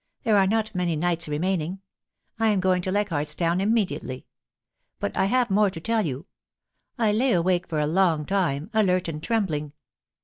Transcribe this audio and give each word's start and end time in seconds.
There 0.23 0.35
are 0.35 0.47
not 0.47 0.73
many 0.73 0.95
nights 0.95 1.27
remaining, 1.27 1.79
I 2.39 2.47
am 2.47 2.59
going 2.59 2.81
to 2.81 2.91
Leichardc's 2.91 3.35
Town 3.35 3.61
immediately. 3.61 4.25
But 4.99 5.15
I 5.15 5.25
have 5.25 5.51
more 5.51 5.69
to 5.69 5.79
teQ 5.79 6.05
you.... 6.07 6.25
I 6.97 7.11
lay 7.11 7.33
awake 7.33 7.67
for 7.67 7.79
a 7.79 7.85
long 7.85 8.25
time, 8.25 8.71
alert 8.73 9.07
and 9.07 9.21
trembling. 9.21 9.73